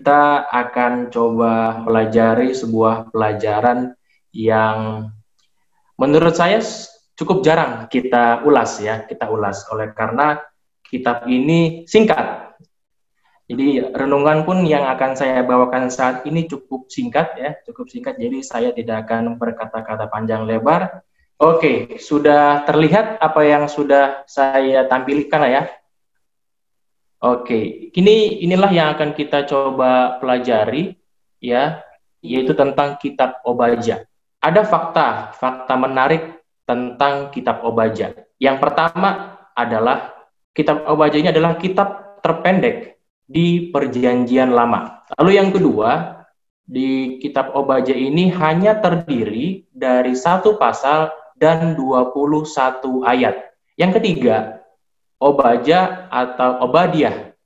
[0.00, 3.92] kita akan coba pelajari sebuah pelajaran
[4.32, 5.12] yang
[6.00, 6.56] menurut saya
[7.12, 10.40] cukup jarang kita ulas ya, kita ulas oleh karena
[10.88, 12.56] kitab ini singkat.
[13.44, 18.16] Jadi renungan pun yang akan saya bawakan saat ini cukup singkat ya, cukup singkat.
[18.16, 21.04] Jadi saya tidak akan berkata-kata panjang lebar.
[21.36, 25.68] Oke, sudah terlihat apa yang sudah saya tampilkan ya
[27.20, 30.96] Oke, ini inilah yang akan kita coba pelajari
[31.36, 31.84] ya,
[32.24, 34.08] yaitu tentang kitab Obaja.
[34.40, 38.16] Ada fakta, fakta menarik tentang kitab Obaja.
[38.40, 40.16] Yang pertama adalah
[40.56, 42.96] kitab Obaja ini adalah kitab terpendek
[43.28, 45.04] di Perjanjian Lama.
[45.20, 46.24] Lalu yang kedua,
[46.64, 53.52] di kitab Obaja ini hanya terdiri dari satu pasal dan 21 ayat.
[53.76, 54.59] Yang ketiga,
[55.20, 57.36] Obaja atau Obadiah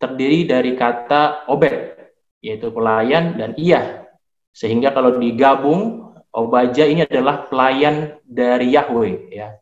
[0.00, 1.92] terdiri dari kata obed,
[2.40, 4.08] yaitu pelayan dan iya.
[4.56, 9.32] Sehingga kalau digabung, Obaja ini adalah pelayan dari Yahweh.
[9.32, 9.56] Ya.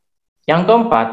[0.47, 1.09] Yang keempat,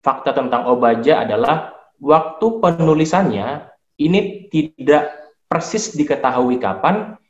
[0.00, 3.68] fakta tentang Obaja adalah waktu penulisannya
[4.00, 5.12] ini tidak
[5.48, 7.20] persis diketahui kapan,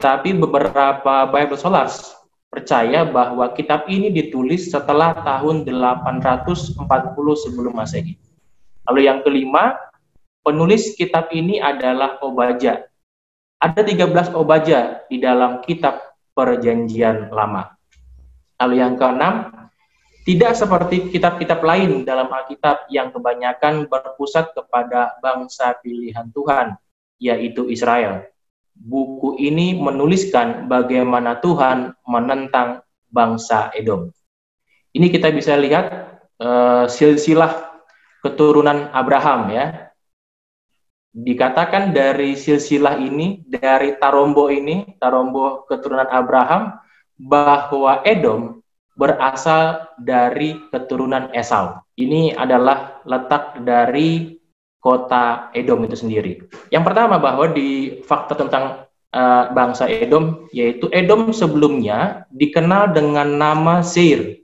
[0.00, 2.17] tapi beberapa Bible scholars
[2.48, 6.74] percaya bahwa kitab ini ditulis setelah tahun 840
[7.44, 8.16] sebelum Masehi.
[8.88, 9.76] Lalu yang kelima,
[10.40, 12.88] penulis kitab ini adalah Obaja.
[13.60, 17.68] Ada 13 Obaja di dalam kitab Perjanjian Lama.
[18.58, 19.52] Lalu yang keenam,
[20.24, 26.76] tidak seperti kitab-kitab lain dalam Alkitab yang kebanyakan berpusat kepada bangsa pilihan Tuhan,
[27.16, 28.28] yaitu Israel
[28.78, 34.14] buku ini menuliskan bagaimana Tuhan menentang bangsa Edom.
[34.94, 37.82] Ini kita bisa lihat uh, silsilah
[38.22, 39.66] keturunan Abraham ya.
[41.18, 46.78] Dikatakan dari silsilah ini, dari Tarombo ini, Tarombo keturunan Abraham,
[47.18, 48.62] bahwa Edom
[48.94, 51.82] berasal dari keturunan Esau.
[51.98, 54.37] Ini adalah letak dari
[54.78, 56.32] kota Edom itu sendiri.
[56.70, 63.82] Yang pertama bahwa di fakta tentang uh, bangsa Edom yaitu Edom sebelumnya dikenal dengan nama
[63.82, 64.42] Seir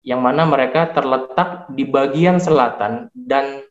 [0.00, 3.62] yang mana mereka terletak di bagian selatan dan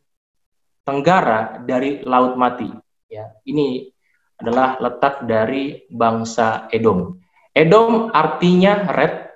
[0.85, 2.69] tenggara dari Laut Mati.
[3.09, 3.89] Ya, ini
[4.37, 7.17] adalah letak dari bangsa Edom.
[7.51, 9.29] Edom artinya red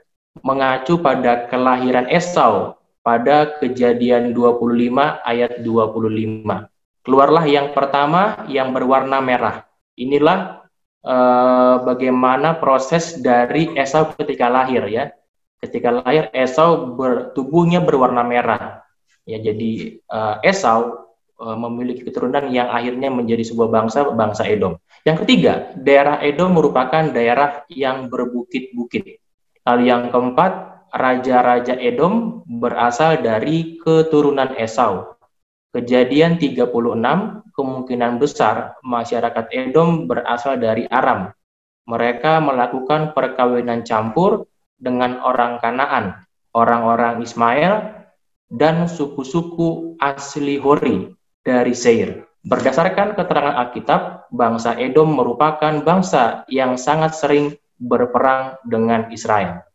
[0.46, 7.04] mengacu pada kelahiran Esau pada kejadian 25 ayat 25.
[7.04, 9.68] Keluarlah yang pertama yang berwarna merah.
[10.00, 10.64] Inilah
[11.04, 15.12] eh, bagaimana proses dari Esau ketika lahir ya.
[15.60, 18.88] Ketika lahir Esau ber, tubuhnya berwarna merah.
[19.28, 21.12] Ya jadi eh, Esau
[21.44, 24.80] eh, memiliki keturunan yang akhirnya menjadi sebuah bangsa bangsa Edom.
[25.04, 29.20] Yang ketiga, daerah Edom merupakan daerah yang berbukit-bukit.
[29.68, 35.18] Lalu yang keempat, raja-raja Edom berasal dari keturunan Esau.
[35.74, 36.70] Kejadian 36,
[37.58, 41.34] kemungkinan besar masyarakat Edom berasal dari Aram.
[41.90, 44.46] Mereka melakukan perkawinan campur
[44.78, 46.22] dengan orang Kanaan,
[46.54, 48.06] orang-orang Ismail,
[48.54, 51.10] dan suku-suku asli Hori
[51.42, 52.30] dari Seir.
[52.46, 59.66] Berdasarkan keterangan Alkitab, bangsa Edom merupakan bangsa yang sangat sering berperang dengan Israel.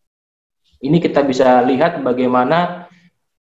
[0.79, 2.87] Ini kita bisa lihat bagaimana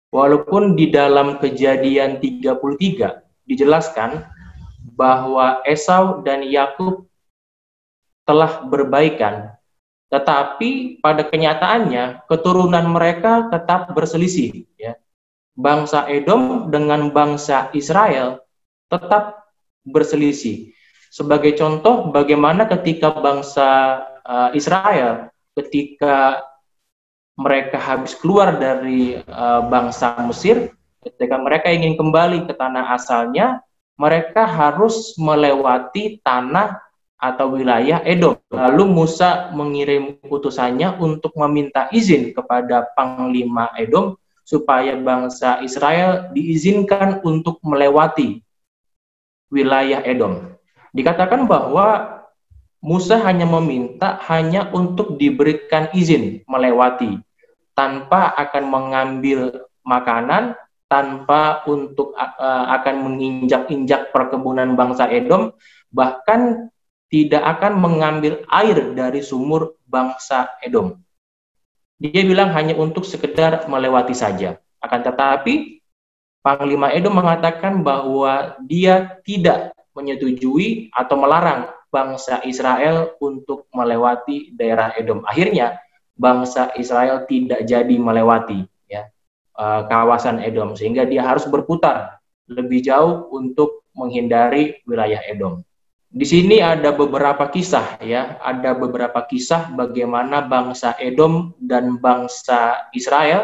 [0.09, 2.57] walaupun di dalam kejadian 33
[3.45, 4.25] dijelaskan
[4.97, 7.05] bahwa Esau dan Yakub
[8.25, 9.53] telah berbaikan,
[10.09, 14.65] tetapi pada kenyataannya keturunan mereka tetap berselisih.
[14.75, 14.97] Ya.
[15.53, 18.41] Bangsa Edom dengan bangsa Israel
[18.89, 19.47] tetap
[19.85, 20.73] berselisih.
[21.07, 26.45] Sebagai contoh, bagaimana ketika bangsa uh, Israel ketika
[27.37, 30.73] mereka habis keluar dari uh, bangsa Mesir,
[31.05, 33.61] ketika mereka ingin kembali ke tanah asalnya,
[33.93, 36.81] mereka harus melewati tanah
[37.17, 38.37] atau wilayah Edom.
[38.49, 47.61] Lalu Musa mengirim utusannya untuk meminta izin kepada panglima Edom supaya bangsa Israel diizinkan untuk
[47.61, 48.41] melewati
[49.53, 50.57] wilayah Edom.
[50.93, 52.17] Dikatakan bahwa
[52.77, 57.17] Musa hanya meminta hanya untuk diberikan izin melewati
[57.77, 60.57] tanpa akan mengambil makanan,
[60.89, 65.53] tanpa untuk uh, akan menginjak-injak perkebunan bangsa Edom,
[65.93, 66.73] bahkan
[67.13, 70.97] tidak akan mengambil air dari sumur bangsa Edom.
[72.01, 74.57] Dia bilang hanya untuk sekedar melewati saja.
[74.81, 75.77] Akan tetapi
[76.41, 85.25] Panglima Edom mengatakan bahwa dia tidak menyetujui atau melarang bangsa Israel untuk melewati daerah Edom.
[85.27, 85.75] Akhirnya
[86.17, 89.07] bangsa Israel tidak jadi melewati ya
[89.55, 92.17] eh, kawasan Edom sehingga dia harus berputar
[92.49, 95.61] lebih jauh untuk menghindari wilayah Edom.
[96.07, 103.43] Di sini ada beberapa kisah ya, ada beberapa kisah bagaimana bangsa Edom dan bangsa Israel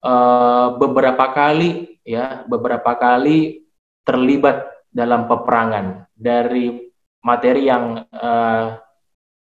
[0.00, 3.68] uh, beberapa kali ya, beberapa kali
[4.08, 6.08] terlibat dalam peperangan.
[6.16, 6.80] Dari
[7.20, 8.80] materi yang uh,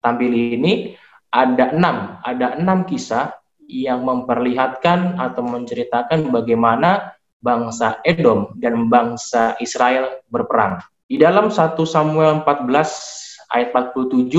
[0.03, 0.99] tampil ini
[1.35, 3.35] ada enam, ada enam kisah
[3.67, 7.11] yang memperlihatkan atau menceritakan bagaimana
[7.43, 10.79] bangsa Edom dan bangsa Israel berperang.
[11.05, 14.31] Di dalam 1 Samuel 14 ayat 47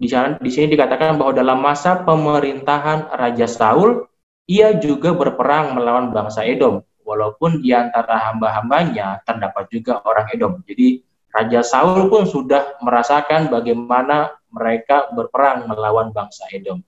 [0.00, 4.04] di sana di sini dikatakan bahwa dalam masa pemerintahan Raja Saul
[4.44, 10.62] ia juga berperang melawan bangsa Edom walaupun di antara hamba-hambanya terdapat juga orang Edom.
[10.64, 16.82] Jadi Raja Saul pun sudah merasakan bagaimana mereka berperang melawan bangsa Edom.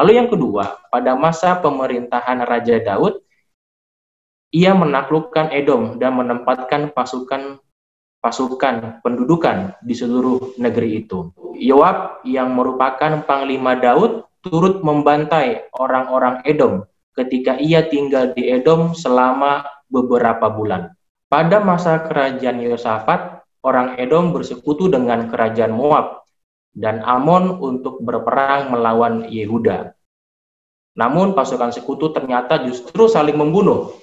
[0.00, 3.20] Lalu yang kedua, pada masa pemerintahan Raja Daud,
[4.48, 7.60] ia menaklukkan Edom dan menempatkan pasukan
[8.20, 11.32] pasukan pendudukan di seluruh negeri itu.
[11.56, 16.84] Yoab yang merupakan panglima Daud turut membantai orang-orang Edom
[17.16, 20.92] ketika ia tinggal di Edom selama beberapa bulan.
[21.28, 26.19] Pada masa kerajaan Yosafat, orang Edom bersekutu dengan kerajaan Moab
[26.74, 29.94] dan Amon untuk berperang melawan Yehuda.
[30.98, 33.94] Namun pasukan sekutu ternyata justru saling membunuh.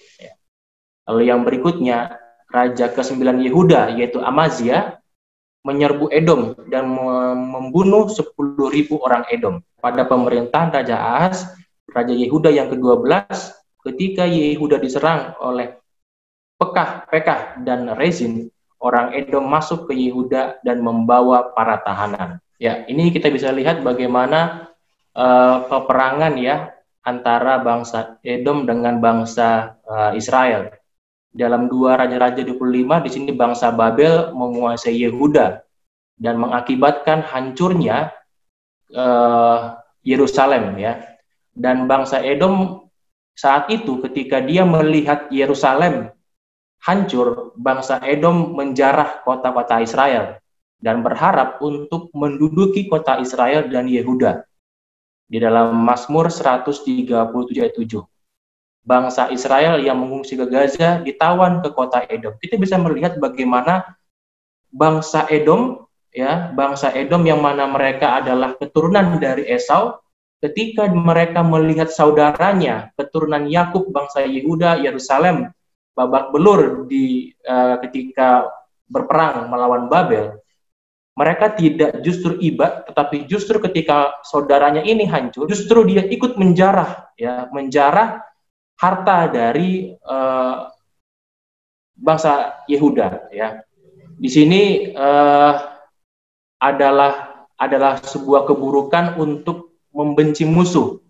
[1.07, 2.19] Lalu yang berikutnya,
[2.51, 4.99] raja ke-9 Yehuda yaitu Amazia
[5.67, 6.87] menyerbu Edom dan
[7.51, 8.35] membunuh 10.000
[9.03, 9.59] orang Edom.
[9.83, 11.43] Pada pemerintahan Raja Ahaz,
[11.91, 13.27] Raja Yehuda yang ke-12,
[13.91, 15.75] ketika Yehuda diserang oleh
[16.57, 18.47] Pekah, Pekah dan Rezin,
[18.79, 22.39] orang Edom masuk ke Yehuda dan membawa para tahanan.
[22.57, 24.73] Ya, ini kita bisa lihat bagaimana
[25.13, 26.73] uh, peperangan ya
[27.05, 30.73] antara bangsa Edom dengan bangsa uh, Israel
[31.29, 35.61] dalam dua Raja-Raja 25 di sini bangsa Babel menguasai Yehuda
[36.17, 38.09] dan mengakibatkan hancurnya
[38.97, 40.97] uh, Yerusalem ya.
[41.53, 42.89] Dan bangsa Edom
[43.37, 46.09] saat itu ketika dia melihat Yerusalem
[46.81, 50.41] hancur, bangsa Edom menjarah kota-kota Israel
[50.77, 54.45] dan berharap untuk menduduki kota Israel dan Yehuda.
[55.27, 57.11] Di dalam Mazmur 137
[57.59, 57.99] ayat 7
[58.87, 62.39] bangsa Israel yang mengungsi ke Gaza ditawan ke kota Edom.
[62.39, 63.83] Kita bisa melihat bagaimana
[64.71, 65.83] bangsa Edom
[66.15, 69.99] ya, bangsa Edom yang mana mereka adalah keturunan dari Esau
[70.39, 75.51] ketika mereka melihat saudaranya, keturunan Yakub bangsa Yehuda, Yerusalem
[75.91, 78.47] babak belur di uh, ketika
[78.87, 80.39] berperang melawan Babel,
[81.17, 87.49] mereka tidak justru iba, tetapi justru ketika saudaranya ini hancur, justru dia ikut menjarah, ya,
[87.49, 88.21] menjarah
[88.77, 90.69] harta dari uh,
[91.97, 93.65] bangsa Yehuda ya.
[94.17, 95.53] Di sini uh,
[96.61, 101.01] adalah adalah sebuah keburukan untuk membenci musuh.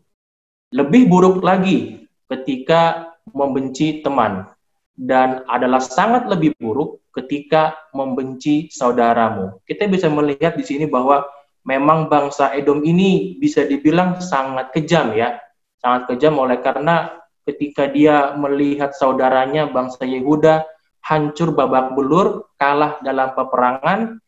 [0.71, 4.47] Lebih buruk lagi ketika membenci teman
[4.95, 9.57] dan adalah sangat lebih buruk ketika membenci saudaramu.
[9.65, 11.25] Kita bisa melihat di sini bahwa
[11.65, 15.41] memang bangsa Edom ini bisa dibilang sangat kejam ya.
[15.81, 17.11] Sangat kejam oleh karena
[17.43, 20.67] ketika dia melihat saudaranya bangsa Yehuda
[21.01, 24.19] hancur babak belur, kalah dalam peperangan,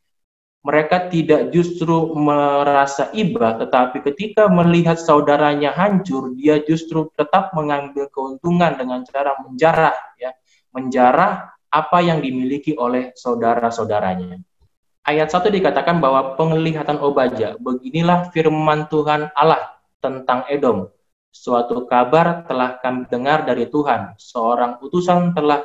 [0.64, 8.76] mereka tidak justru merasa iba, tetapi ketika melihat saudaranya hancur, dia justru tetap mengambil keuntungan
[8.76, 10.36] dengan cara menjarah, ya,
[10.76, 14.42] menjarah apa yang dimiliki oleh saudara-saudaranya.
[15.06, 20.90] Ayat 1 dikatakan bahwa penglihatan Obaja, beginilah firman Tuhan Allah tentang Edom,
[21.30, 24.18] Suatu kabar telah kami dengar dari Tuhan.
[24.18, 25.62] Seorang utusan telah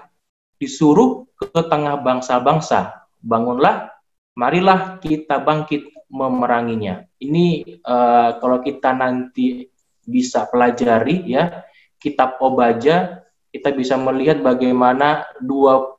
[0.60, 3.08] disuruh ke tengah bangsa-bangsa.
[3.24, 3.88] Bangunlah,
[4.36, 7.08] marilah kita bangkit memeranginya.
[7.16, 9.64] Ini uh, kalau kita nanti
[10.04, 11.64] bisa pelajari ya
[11.96, 15.93] kitab Obaja, kita bisa melihat bagaimana 21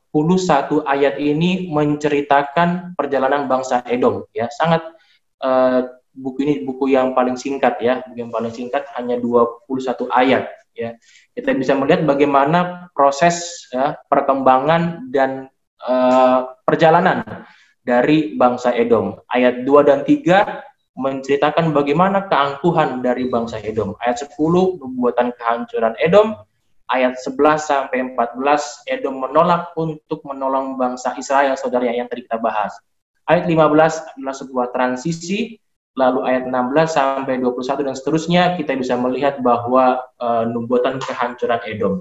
[0.88, 4.48] ayat ini menceritakan perjalanan bangsa Edom ya.
[4.48, 4.86] Sangat
[5.44, 5.84] uh,
[6.16, 9.68] buku ini buku yang paling singkat ya, buku yang paling singkat hanya 21
[10.14, 10.96] ayat ya.
[11.36, 15.52] Kita bisa melihat bagaimana proses ya, perkembangan dan
[15.84, 17.46] uh, perjalanan
[17.84, 19.20] dari bangsa Edom.
[19.30, 24.00] Ayat 2 dan 3 menceritakan bagaimana keangkuhan dari bangsa Edom.
[24.00, 24.32] Ayat 10
[24.80, 26.40] pembuatan kehancuran Edom,
[26.92, 32.74] ayat 11 sampai 14 Edom menolak untuk menolong bangsa Israel saudara yang tadi kita bahas.
[33.26, 35.58] Ayat 15 adalah sebuah transisi
[35.96, 41.94] lalu ayat 16 sampai 21 dan seterusnya kita bisa melihat bahwa uh, nubuatan kehancuran Edom.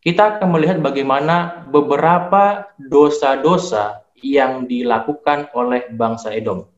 [0.00, 6.68] Kita akan melihat bagaimana beberapa dosa-dosa yang dilakukan oleh bangsa Edom.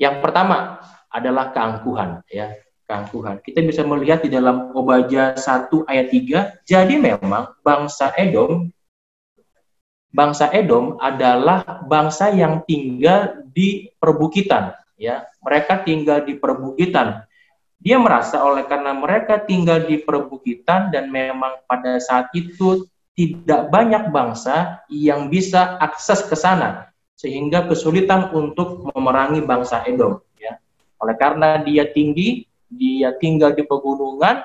[0.00, 0.80] Yang pertama
[1.12, 2.56] adalah keangkuhan ya
[2.92, 3.40] keangkuhan.
[3.40, 8.68] Kita bisa melihat di dalam Obaja 1 ayat 3, jadi memang bangsa Edom
[10.12, 15.24] bangsa Edom adalah bangsa yang tinggal di perbukitan, ya.
[15.40, 17.24] Mereka tinggal di perbukitan.
[17.82, 22.86] Dia merasa oleh karena mereka tinggal di perbukitan dan memang pada saat itu
[23.18, 30.60] tidak banyak bangsa yang bisa akses ke sana sehingga kesulitan untuk memerangi bangsa Edom, ya.
[31.02, 34.40] Oleh karena dia tinggi, dia tinggal di pegunungan,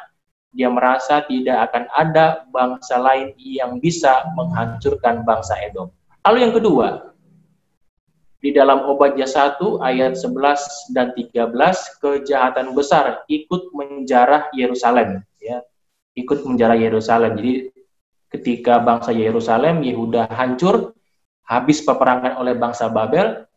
[0.51, 5.91] dia merasa tidak akan ada bangsa lain yang bisa menghancurkan bangsa Edom.
[6.25, 6.88] Lalu yang kedua,
[8.38, 11.51] di dalam Obadya 1 ayat 11 dan 13
[12.03, 15.65] kejahatan besar ikut menjarah Yerusalem ya.
[16.17, 17.38] Ikut menjarah Yerusalem.
[17.38, 17.53] Jadi
[18.34, 20.93] ketika bangsa Yerusalem Yehuda hancur
[21.48, 23.48] habis peperangan oleh bangsa Babel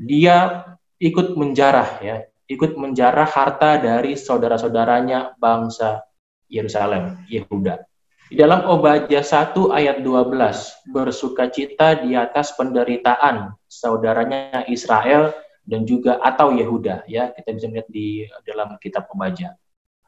[0.00, 0.64] dia
[0.96, 6.04] ikut menjarah ya ikut menjarah harta dari saudara-saudaranya bangsa
[6.52, 7.80] Yerusalem, Yehuda.
[8.28, 15.32] Di dalam Obadya 1 ayat 12, bersukacita di atas penderitaan saudaranya Israel
[15.62, 19.54] dan juga atau Yehuda ya kita bisa melihat di dalam kitab Obadya.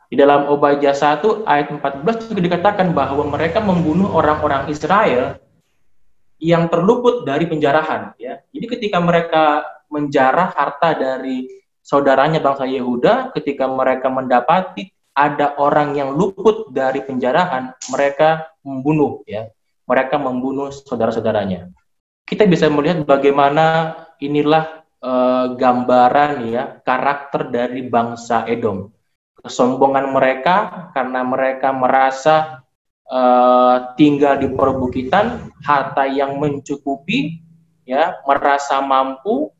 [0.09, 5.41] Di dalam Obadya 1 ayat 14 juga dikatakan bahwa mereka membunuh orang-orang Israel
[6.41, 8.41] yang terluput dari penjarahan ya.
[8.53, 16.11] Jadi ketika mereka menjarah harta dari saudaranya bangsa Yehuda ketika mereka mendapati ada orang yang
[16.17, 19.47] luput dari penjarahan, mereka membunuh ya.
[19.87, 21.71] Mereka membunuh saudara-saudaranya.
[22.25, 25.13] Kita bisa melihat bagaimana inilah e,
[25.55, 28.91] gambaran ya karakter dari bangsa Edom.
[29.39, 32.65] Kesombongan mereka karena mereka merasa
[33.07, 33.21] e,
[34.01, 37.39] tinggal di perbukitan, harta yang mencukupi
[37.87, 39.54] ya, merasa mampu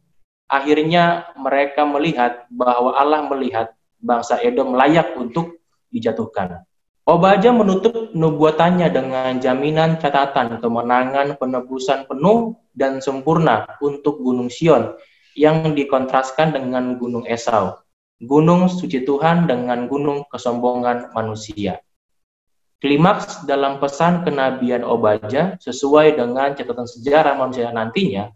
[0.55, 5.59] akhirnya mereka melihat bahwa Allah melihat bangsa Edom layak untuk
[5.91, 6.63] dijatuhkan.
[7.05, 14.97] Obaja menutup nubuatannya dengan jaminan catatan kemenangan penebusan penuh dan sempurna untuk Gunung Sion
[15.37, 17.77] yang dikontraskan dengan Gunung Esau,
[18.25, 21.77] Gunung Suci Tuhan dengan Gunung Kesombongan Manusia.
[22.81, 28.33] Klimaks dalam pesan kenabian Obaja sesuai dengan catatan sejarah manusia nantinya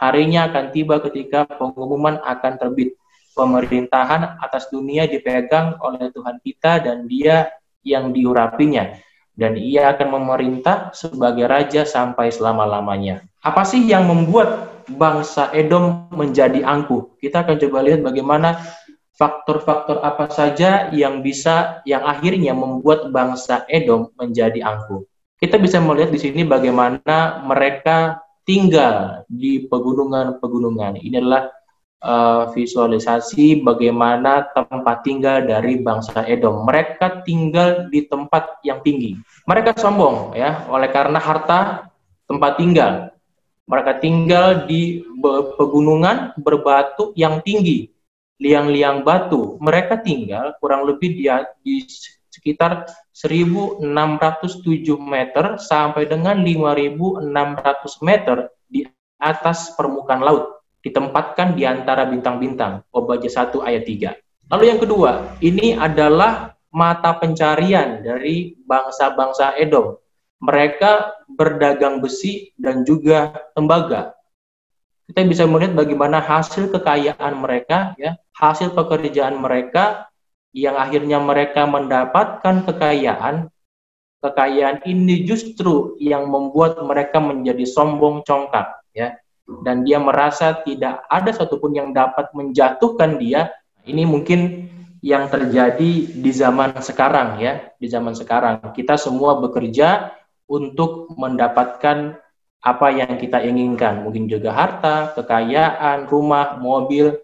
[0.00, 2.96] Harinya akan tiba ketika pengumuman akan terbit.
[3.36, 7.52] Pemerintahan atas dunia dipegang oleh Tuhan kita dan dia
[7.84, 8.96] yang diurapinya.
[9.36, 13.28] Dan ia akan memerintah sebagai raja sampai selama-lamanya.
[13.44, 17.20] Apa sih yang membuat bangsa Edom menjadi angkuh?
[17.20, 18.56] Kita akan coba lihat bagaimana
[19.20, 25.04] faktor-faktor apa saja yang bisa yang akhirnya membuat bangsa Edom menjadi angkuh.
[25.36, 30.98] Kita bisa melihat di sini bagaimana mereka tinggal di pegunungan-pegunungan.
[30.98, 31.54] Ini adalah
[32.02, 36.66] uh, visualisasi bagaimana tempat tinggal dari bangsa Edom.
[36.66, 39.14] Mereka tinggal di tempat yang tinggi.
[39.46, 41.86] Mereka sombong ya, oleh karena harta
[42.26, 43.14] tempat tinggal.
[43.70, 45.06] Mereka tinggal di
[45.54, 47.86] pegunungan berbatu yang tinggi,
[48.42, 49.62] liang-liang batu.
[49.62, 51.30] Mereka tinggal kurang lebih di,
[51.62, 51.86] di
[52.30, 58.86] sekitar 1607 meter sampai dengan 5600 meter di
[59.18, 64.50] atas permukaan laut ditempatkan di antara bintang-bintang Obaja 1 ayat 3.
[64.50, 69.98] Lalu yang kedua, ini adalah mata pencarian dari bangsa-bangsa Edom.
[70.40, 74.16] Mereka berdagang besi dan juga tembaga.
[75.04, 80.09] Kita bisa melihat bagaimana hasil kekayaan mereka, ya, hasil pekerjaan mereka
[80.50, 83.46] yang akhirnya mereka mendapatkan kekayaan,
[84.18, 89.14] kekayaan ini justru yang membuat mereka menjadi sombong congkak, ya.
[89.66, 93.50] Dan dia merasa tidak ada satupun yang dapat menjatuhkan dia.
[93.82, 94.70] Ini mungkin
[95.02, 98.62] yang terjadi di zaman sekarang, ya, di zaman sekarang.
[98.70, 100.14] Kita semua bekerja
[100.46, 102.18] untuk mendapatkan
[102.60, 107.16] apa yang kita inginkan, mungkin juga harta, kekayaan, rumah, mobil,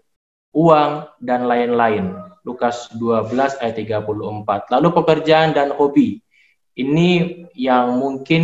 [0.51, 4.71] uang, dan lain-lain Lukas 12 ayat 34.
[4.71, 6.23] Lalu pekerjaan dan hobi.
[6.77, 7.09] Ini
[7.51, 8.43] yang mungkin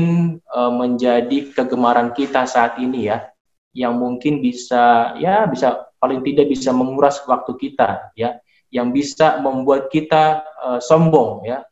[0.52, 3.32] uh, menjadi kegemaran kita saat ini ya,
[3.72, 8.42] yang mungkin bisa ya bisa paling tidak bisa menguras waktu kita ya,
[8.74, 11.64] yang bisa membuat kita uh, sombong ya.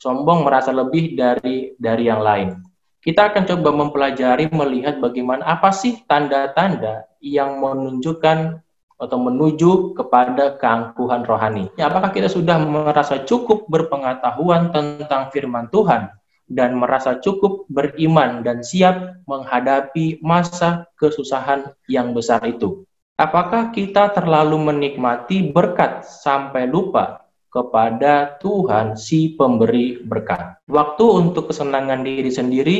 [0.00, 2.56] sombong merasa lebih dari dari yang lain.
[3.04, 8.64] Kita akan coba mempelajari melihat bagaimana apa sih tanda-tanda yang menunjukkan
[9.00, 11.72] atau menuju kepada keangkuhan rohani.
[11.80, 16.12] Ya, apakah kita sudah merasa cukup berpengetahuan tentang firman Tuhan
[16.46, 22.84] dan merasa cukup beriman dan siap menghadapi masa kesusahan yang besar itu?
[23.16, 30.62] Apakah kita terlalu menikmati berkat sampai lupa kepada Tuhan si pemberi berkat.
[30.70, 32.76] Waktu untuk kesenangan diri sendiri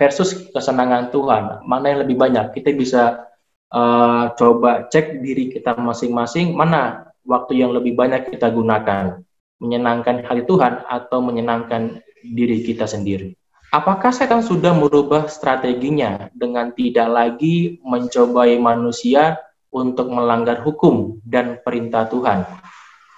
[0.00, 2.56] versus kesenangan Tuhan, mana yang lebih banyak?
[2.56, 3.28] Kita bisa
[3.72, 9.24] uh, coba cek diri kita masing-masing, mana waktu yang lebih banyak kita gunakan,
[9.62, 13.36] menyenangkan hati Tuhan atau menyenangkan diri kita sendiri.
[13.74, 19.34] Apakah setan sudah merubah strateginya dengan tidak lagi mencobai manusia
[19.74, 22.46] untuk melanggar hukum dan perintah Tuhan,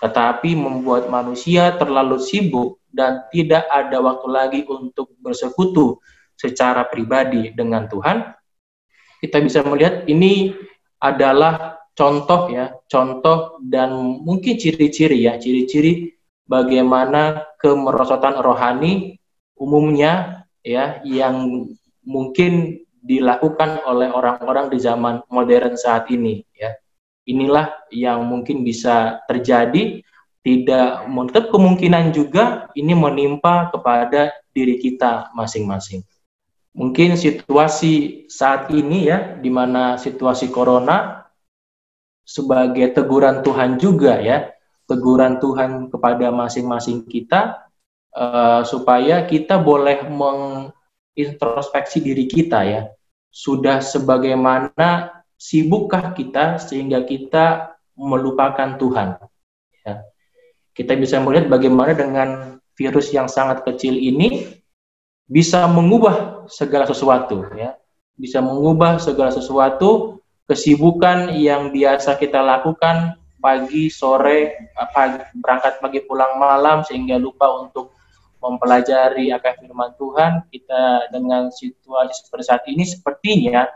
[0.00, 6.00] tetapi membuat manusia terlalu sibuk dan tidak ada waktu lagi untuk bersekutu
[6.40, 8.35] secara pribadi dengan Tuhan,
[9.22, 10.52] kita bisa melihat ini
[11.00, 13.92] adalah contoh ya, contoh dan
[14.22, 19.18] mungkin ciri-ciri ya, ciri-ciri bagaimana kemerosotan rohani
[19.56, 21.66] umumnya ya yang
[22.06, 26.74] mungkin dilakukan oleh orang-orang di zaman modern saat ini ya
[27.26, 30.00] inilah yang mungkin bisa terjadi
[30.46, 36.06] tidak menutup kemungkinan juga ini menimpa kepada diri kita masing-masing.
[36.76, 41.24] Mungkin situasi saat ini ya, di mana situasi corona
[42.20, 44.52] sebagai teguran Tuhan juga ya,
[44.84, 47.64] teguran Tuhan kepada masing-masing kita
[48.12, 52.92] uh, supaya kita boleh mengintrospeksi diri kita ya.
[53.32, 59.16] Sudah sebagaimana sibukkah kita sehingga kita melupakan Tuhan?
[59.80, 60.04] Ya.
[60.76, 64.60] Kita bisa melihat bagaimana dengan virus yang sangat kecil ini
[65.26, 67.74] bisa mengubah segala sesuatu, ya,
[68.14, 70.22] bisa mengubah segala sesuatu.
[70.46, 77.98] Kesibukan yang biasa kita lakukan pagi, sore, pagi, berangkat pagi, pulang malam sehingga lupa untuk
[78.38, 80.46] mempelajari akan firman Tuhan.
[80.46, 83.66] Kita dengan situasi seperti saat ini sepertinya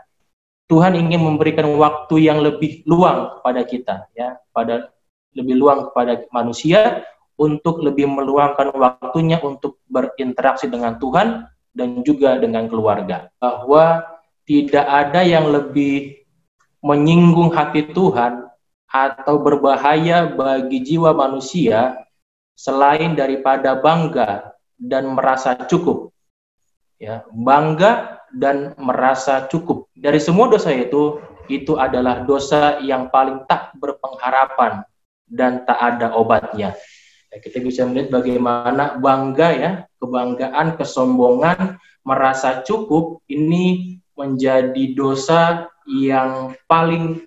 [0.71, 4.95] Tuhan ingin memberikan waktu yang lebih luang kepada kita ya, pada
[5.35, 7.03] lebih luang kepada manusia
[7.41, 13.33] untuk lebih meluangkan waktunya untuk berinteraksi dengan Tuhan dan juga dengan keluarga.
[13.41, 14.05] Bahwa
[14.45, 16.21] tidak ada yang lebih
[16.85, 18.45] menyinggung hati Tuhan
[18.85, 21.97] atau berbahaya bagi jiwa manusia
[22.53, 26.13] selain daripada bangga dan merasa cukup.
[27.01, 29.89] Ya, bangga dan merasa cukup.
[29.97, 31.17] Dari semua dosa itu,
[31.49, 34.85] itu adalah dosa yang paling tak berpengharapan
[35.25, 36.77] dan tak ada obatnya.
[37.31, 39.71] Ya, kita bisa melihat bagaimana bangga ya,
[40.03, 47.23] kebanggaan, kesombongan, merasa cukup ini menjadi dosa yang paling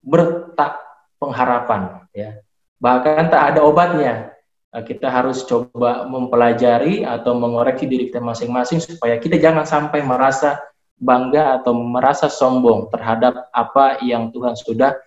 [0.00, 0.80] bertak
[1.20, 2.40] pengharapan ya.
[2.80, 4.34] Bahkan tak ada obatnya.
[4.74, 10.58] Eh, kita harus coba mempelajari atau mengoreksi diri kita masing-masing supaya kita jangan sampai merasa
[10.98, 14.98] bangga atau merasa sombong terhadap apa yang Tuhan sudah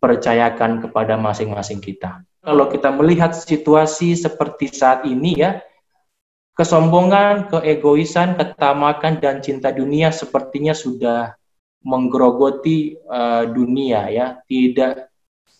[0.00, 2.24] percayakan kepada masing-masing kita.
[2.42, 5.62] Kalau kita melihat situasi seperti saat ini ya,
[6.58, 11.38] kesombongan, keegoisan, ketamakan dan cinta dunia sepertinya sudah
[11.86, 15.06] menggerogoti uh, dunia ya, tidak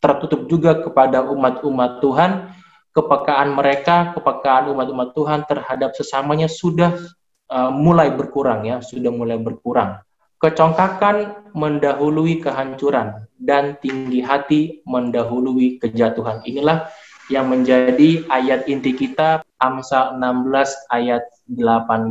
[0.02, 2.50] tertutup juga kepada umat-umat Tuhan
[2.90, 6.98] kepekaan mereka, kepekaan umat-umat Tuhan terhadap sesamanya sudah
[7.46, 10.02] uh, mulai berkurang ya, sudah mulai berkurang.
[10.42, 16.42] Kecongkakan mendahului kehancuran dan tinggi hati mendahului kejatuhan.
[16.42, 16.90] Inilah
[17.30, 22.10] yang menjadi ayat inti kita Amsal 16 ayat 18.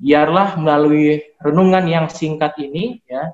[0.00, 3.28] Biarlah melalui renungan yang singkat ini ya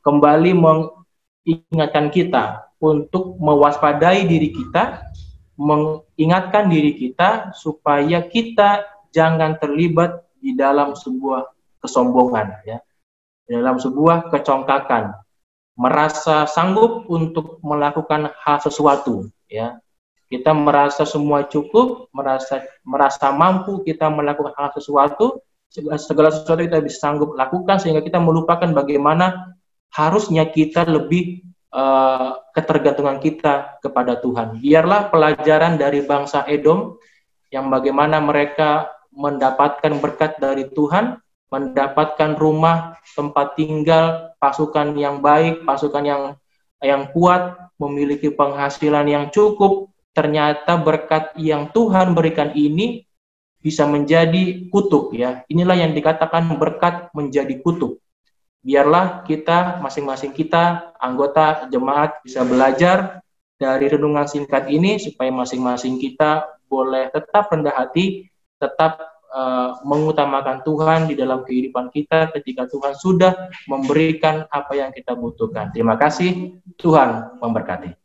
[0.00, 5.04] kembali mengingatkan kita untuk mewaspadai diri kita,
[5.60, 12.78] mengingatkan diri kita supaya kita jangan terlibat di dalam sebuah kesombongan ya.
[13.50, 15.10] Dalam sebuah kecongkakan,
[15.74, 19.80] merasa sanggup untuk melakukan hal sesuatu ya.
[20.30, 25.42] Kita merasa semua cukup, merasa merasa mampu kita melakukan hal sesuatu,
[25.74, 29.58] segala sesuatu kita bisa sanggup lakukan sehingga kita melupakan bagaimana
[29.90, 31.42] harusnya kita lebih
[31.74, 34.62] uh, ketergantungan kita kepada Tuhan.
[34.62, 36.98] Biarlah pelajaran dari bangsa Edom
[37.50, 41.18] yang bagaimana mereka mendapatkan berkat dari Tuhan,
[41.50, 46.22] mendapatkan rumah, tempat tinggal, pasukan yang baik, pasukan yang
[46.80, 53.04] yang kuat, memiliki penghasilan yang cukup, ternyata berkat yang Tuhan berikan ini
[53.60, 55.44] bisa menjadi kutuk ya.
[55.52, 58.00] Inilah yang dikatakan berkat menjadi kutuk.
[58.64, 63.20] Biarlah kita masing-masing kita anggota jemaat bisa belajar
[63.60, 71.06] dari renungan singkat ini supaya masing-masing kita boleh tetap rendah hati, tetap uh, mengutamakan Tuhan
[71.10, 73.32] di dalam kehidupan kita ketika Tuhan sudah
[73.70, 75.70] memberikan apa yang kita butuhkan.
[75.70, 77.99] Terima kasih, Tuhan memberkati.